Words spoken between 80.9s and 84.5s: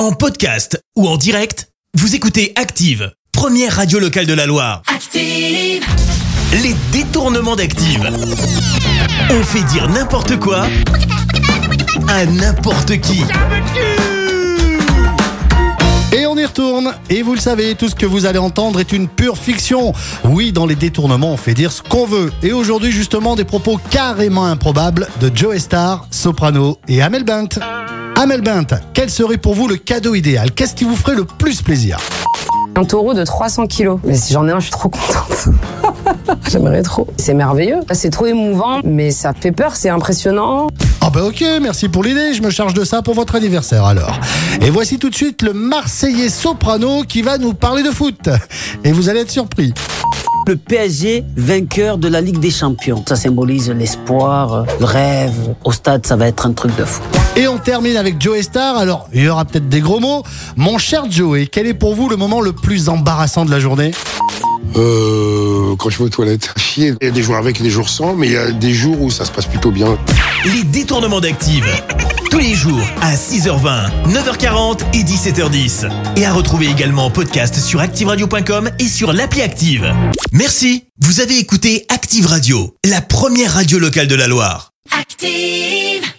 Vous avez écouté Active Radio, la première radio locale de la